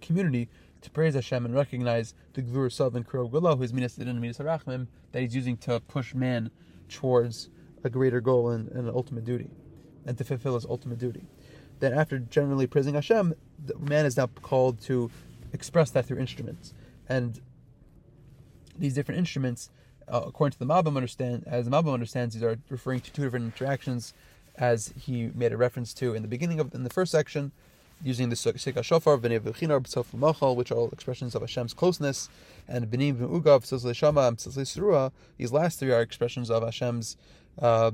community 0.00 0.48
to 0.82 0.90
praise 0.90 1.14
Hashem 1.14 1.44
and 1.44 1.54
recognize 1.54 2.14
the 2.34 2.42
Gvur 2.42 2.70
Sav 2.70 2.94
and 2.94 3.06
Kurov 3.06 3.30
Gula, 3.30 3.56
who 3.56 3.62
is 3.62 3.72
Minas 3.72 3.96
Din 3.96 4.08
and 4.08 4.20
Minas 4.20 4.38
Arachmim, 4.38 4.86
that 5.12 5.20
he's 5.20 5.34
using 5.34 5.56
to 5.58 5.80
push 5.80 6.14
man 6.14 6.50
towards 6.88 7.48
a 7.84 7.90
greater 7.90 8.20
goal 8.20 8.50
and, 8.50 8.68
and, 8.68 8.88
an 8.88 8.94
ultimate 8.94 9.24
duty, 9.24 9.50
and 10.04 10.16
to 10.18 10.24
fulfill 10.24 10.54
his 10.54 10.66
ultimate 10.66 10.98
duty. 10.98 11.22
Then, 11.80 11.92
after 11.92 12.18
generally 12.18 12.66
praising 12.66 12.94
Hashem, 12.94 13.34
man 13.78 14.06
is 14.06 14.16
now 14.16 14.28
called 14.42 14.80
to 14.82 15.10
express 15.52 15.90
that 15.90 16.06
through 16.06 16.18
instruments. 16.18 16.72
And 17.08 17.40
these 18.78 18.94
different 18.94 19.18
instruments, 19.18 19.70
uh, 20.08 20.22
according 20.26 20.52
to 20.52 20.58
the 20.58 20.66
Malbim 20.66 20.96
understand, 20.96 21.44
as 21.46 21.64
the 21.64 21.70
Malbim 21.70 21.94
understands, 21.94 22.34
these 22.34 22.42
are 22.42 22.58
referring 22.68 23.00
to 23.00 23.12
two 23.12 23.22
different 23.22 23.46
interactions, 23.46 24.14
as 24.56 24.92
he 24.98 25.30
made 25.34 25.52
a 25.52 25.56
reference 25.56 25.92
to 25.94 26.14
in 26.14 26.22
the 26.22 26.28
beginning 26.28 26.60
of 26.60 26.74
in 26.74 26.84
the 26.84 26.90
first 26.90 27.12
section, 27.12 27.52
using 28.02 28.28
the 28.28 28.36
Sikha 28.36 28.82
Shofar, 28.82 29.18
B'nei 29.18 29.40
V'chinar, 29.40 29.80
B'tzof 29.80 30.14
Machal, 30.14 30.54
which 30.54 30.70
are 30.70 30.76
all 30.76 30.90
expressions 30.90 31.34
of 31.34 31.42
Hashem's 31.42 31.74
closeness, 31.74 32.28
and 32.68 32.86
B'nei 32.86 33.14
V'ugav, 33.14 33.62
B'tzos 33.62 33.94
Shama, 33.94 34.28
and 34.28 34.36
B'tzos 34.36 34.76
Surua, 34.76 35.12
these 35.38 35.52
last 35.52 35.78
three 35.78 35.92
are 35.92 36.00
expressions 36.00 36.50
of 36.50 36.62
Hashem's 36.62 37.16
uh, 37.60 37.90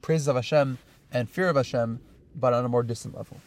praises 0.00 0.28
of 0.28 0.36
Hashem 0.36 0.78
and 1.12 1.28
fear 1.28 1.48
of 1.48 1.56
Hashem, 1.56 2.00
but 2.34 2.52
on 2.52 2.64
a 2.64 2.68
more 2.68 2.82
distant 2.82 3.14
level. 3.16 3.40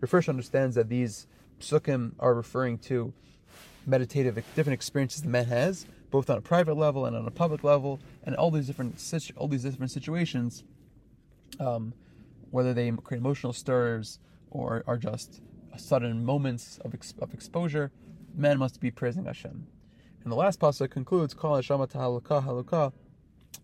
Rav 0.00 0.10
Hirsch 0.10 0.28
understands 0.28 0.74
that 0.76 0.88
these 0.88 1.26
psukim 1.60 2.12
are 2.18 2.34
referring 2.34 2.78
to 2.78 3.12
meditative 3.86 4.34
different 4.54 4.74
experiences 4.74 5.22
the 5.22 5.28
man 5.28 5.46
has, 5.46 5.86
both 6.10 6.30
on 6.30 6.38
a 6.38 6.40
private 6.40 6.76
level 6.76 7.06
and 7.06 7.16
on 7.16 7.26
a 7.26 7.30
public 7.30 7.64
level, 7.64 8.00
and 8.24 8.34
all 8.36 8.50
these 8.50 8.66
different 8.66 9.00
all 9.36 9.48
these 9.48 9.62
different 9.62 9.90
situations, 9.90 10.64
um, 11.60 11.92
whether 12.50 12.72
they 12.72 12.90
create 12.90 13.20
emotional 13.20 13.52
stirs 13.52 14.18
or 14.50 14.84
are 14.86 14.96
just 14.96 15.40
sudden 15.78 16.24
moments 16.24 16.78
of, 16.84 16.94
ex- 16.94 17.14
of 17.20 17.34
exposure, 17.34 17.90
man 18.34 18.58
must 18.58 18.80
be 18.80 18.90
praising 18.90 19.26
Hashem. 19.26 19.66
And 20.22 20.32
the 20.32 20.36
last 20.36 20.58
pasuk 20.58 20.90
concludes, 20.90 21.34
"Kol 21.34 21.56
Hashem 21.56 21.78
halukah 21.78 22.44
halukah." 22.44 22.92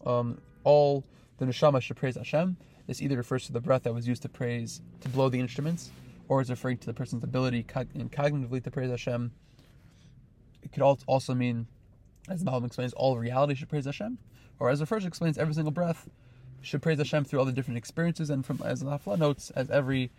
Um, 0.07 0.41
all 0.65 1.05
the 1.39 1.47
neshama 1.47 1.81
should 1.81 1.97
praise 1.97 2.17
Hashem. 2.17 2.57
This 2.87 3.01
either 3.01 3.17
refers 3.17 3.47
to 3.47 3.53
the 3.53 3.61
breath 3.61 3.85
that 3.85 3.95
was 3.95 4.07
used 4.07 4.23
to 4.23 4.29
praise, 4.29 4.83
to 5.01 5.09
blow 5.09 5.29
the 5.29 5.41
instruments, 5.41 5.91
or 6.29 6.41
is 6.41 6.51
referring 6.51 6.79
to 6.79 6.87
the 6.87 6.95
person's 6.95 7.25
ability 7.25 7.65
and 7.95 8.11
cognitively 8.13 8.63
to 8.63 8.71
praise 8.71 8.91
Hashem. 8.91 9.33
It 10.63 10.73
could 10.73 10.83
also 10.83 11.35
mean, 11.35 11.67
as 12.29 12.43
the 12.43 12.51
Malbim 12.51 12.67
explains, 12.67 12.93
all 12.93 13.19
reality 13.19 13.55
should 13.55 13.69
praise 13.69 13.85
Hashem, 13.85 14.19
or 14.59 14.71
as 14.71 14.79
the 14.79 14.87
first 14.87 15.07
explains, 15.07 15.39
every 15.39 15.55
single 15.55 15.73
breath 15.73 16.09
should 16.61 16.83
praise 16.83 16.99
Hashem 16.99 17.25
through 17.25 17.41
all 17.41 17.45
the 17.45 17.53
different 17.53 17.79
experiences, 17.79 18.31
and 18.31 18.47
from 18.47 18.61
as 18.65 18.81
the 18.81 18.87
Hafla 18.87 19.19
notes, 19.19 19.51
as 19.51 19.71
every 19.71 20.11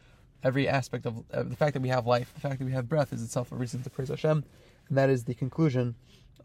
every 0.44 0.68
aspect 0.68 1.06
of 1.06 1.24
uh, 1.34 1.44
the 1.44 1.56
fact 1.56 1.74
that 1.74 1.82
we 1.82 1.88
have 1.88 2.06
life, 2.06 2.34
the 2.34 2.42
fact 2.42 2.60
that 2.60 2.66
we 2.66 2.74
have 2.74 2.90
breath, 2.90 3.14
is 3.14 3.24
itself 3.24 3.52
a 3.52 3.56
reason 3.56 3.82
to 3.82 3.90
praise 3.90 4.10
Hashem, 4.10 4.44
and 4.90 4.98
that 4.98 5.10
is 5.10 5.24
the 5.24 5.34
conclusion 5.34 5.96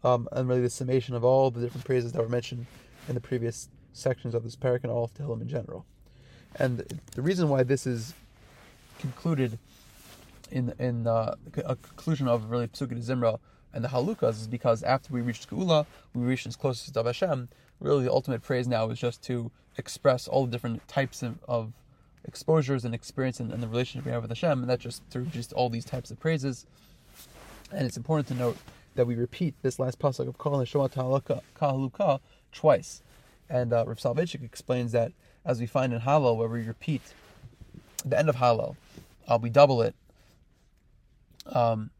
um, 0.03 0.27
and 0.31 0.47
really 0.47 0.61
the 0.61 0.69
summation 0.69 1.15
of 1.15 1.23
all 1.25 1.51
the 1.51 1.59
different 1.59 1.85
praises 1.85 2.13
that 2.13 2.21
were 2.21 2.29
mentioned 2.29 2.65
in 3.09 3.15
the 3.15 3.21
previous 3.21 3.67
sections 3.91 4.33
of 4.33 4.43
this 4.43 4.55
parak 4.55 4.83
and 4.83 4.91
all 4.91 5.03
of 5.03 5.13
Tehillim 5.13 5.41
in 5.41 5.49
general. 5.49 5.85
And 6.55 6.85
the 7.15 7.21
reason 7.21 7.49
why 7.49 7.63
this 7.63 7.85
is 7.85 8.13
concluded 8.99 9.57
in 10.51 10.73
in 10.79 11.07
uh, 11.07 11.35
a 11.65 11.75
conclusion 11.75 12.27
of 12.27 12.49
really 12.49 12.67
Psukei 12.67 12.95
D'Zimra 12.95 13.39
and 13.73 13.83
the 13.83 13.89
Halukas 13.89 14.41
is 14.41 14.47
because 14.47 14.83
after 14.83 15.13
we 15.13 15.21
reached 15.21 15.49
Geula, 15.49 15.85
we 16.13 16.23
reached 16.23 16.47
as 16.47 16.55
closest 16.55 16.97
of 16.97 17.05
Hashem. 17.05 17.49
Really, 17.79 18.03
the 18.05 18.11
ultimate 18.11 18.41
praise 18.41 18.67
now 18.67 18.89
is 18.89 18.99
just 18.99 19.21
to 19.23 19.51
express 19.77 20.27
all 20.27 20.45
the 20.45 20.51
different 20.51 20.85
types 20.87 21.23
of, 21.23 21.37
of 21.47 21.71
exposures 22.25 22.83
and 22.83 22.93
experience 22.93 23.39
and, 23.39 23.51
and, 23.51 23.63
the 23.63 23.67
relationship 23.67 24.05
we 24.05 24.11
have 24.11 24.21
with 24.21 24.31
Hashem, 24.31 24.61
and 24.61 24.69
that's 24.69 24.83
just 24.83 25.01
through 25.09 25.25
just 25.27 25.53
all 25.53 25.69
these 25.69 25.85
types 25.85 26.11
of 26.11 26.19
praises. 26.19 26.65
And 27.71 27.85
it's 27.85 27.97
important 27.97 28.27
to 28.29 28.33
note 28.33 28.57
that 28.95 29.05
we 29.05 29.15
repeat 29.15 29.53
this 29.61 29.79
last 29.79 29.99
pasuk 29.99 30.27
of 30.27 30.37
Kol 30.37 30.59
Neshama 30.59 30.89
Haluka 31.55 32.19
twice. 32.51 33.01
And 33.49 33.71
uh, 33.71 33.85
Rav 33.87 33.97
Soloveitchik 33.97 34.43
explains 34.43 34.91
that 34.91 35.11
as 35.45 35.59
we 35.59 35.65
find 35.65 35.93
in 35.93 36.01
Hallel, 36.01 36.37
where 36.37 36.49
we 36.49 36.63
repeat 36.63 37.01
the 38.05 38.17
end 38.17 38.29
of 38.29 38.35
Hallel, 38.35 38.75
uh, 39.27 39.39
we 39.41 39.49
double 39.49 39.81
it 39.81 39.95
um, 41.47 41.91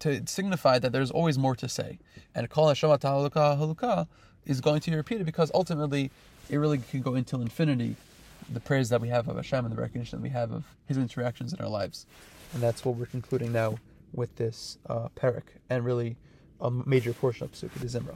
to, 0.00 0.26
signify 0.26 0.78
that 0.78 0.92
there's 0.92 1.10
always 1.10 1.38
more 1.38 1.54
to 1.56 1.68
say. 1.68 1.98
And 2.34 2.48
Kol 2.50 2.68
Hashem 2.68 2.90
Haluka 2.90 3.58
Haluka 3.58 4.06
is 4.44 4.60
going 4.60 4.80
to 4.80 4.90
be 4.90 4.96
repeated 4.96 5.26
because 5.26 5.50
ultimately 5.54 6.10
it 6.48 6.56
really 6.58 6.78
can 6.78 7.02
go 7.02 7.14
until 7.14 7.40
infinity 7.40 7.96
the 8.52 8.60
praise 8.60 8.88
that 8.90 9.00
we 9.00 9.08
have 9.08 9.28
of 9.28 9.36
Hashem 9.36 9.64
and 9.64 9.74
the 9.74 9.80
recognition 9.80 10.18
that 10.18 10.22
we 10.22 10.28
have 10.30 10.52
of 10.52 10.64
His 10.86 10.96
interactions 10.96 11.52
in 11.52 11.60
our 11.60 11.68
lives. 11.68 12.06
And 12.54 12.62
that's 12.62 12.84
what 12.84 12.96
we're 12.96 13.06
concluding 13.06 13.52
now 13.52 13.78
with 14.12 14.36
this 14.36 14.78
uh, 14.88 15.08
parak 15.16 15.42
and 15.68 15.84
really 15.84 16.16
a 16.60 16.70
major 16.70 17.12
portion 17.12 17.44
of 17.44 17.52
Psukei 17.52 17.80
D'Zimra. 17.80 18.14